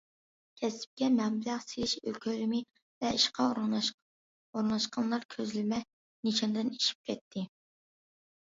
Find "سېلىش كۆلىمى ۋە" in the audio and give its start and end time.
1.71-3.11